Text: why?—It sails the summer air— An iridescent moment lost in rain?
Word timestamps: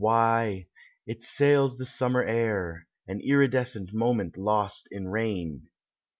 why?—It 0.01 1.21
sails 1.21 1.77
the 1.77 1.85
summer 1.85 2.23
air— 2.23 2.87
An 3.07 3.19
iridescent 3.21 3.93
moment 3.93 4.35
lost 4.35 4.87
in 4.89 5.07
rain? 5.07 5.69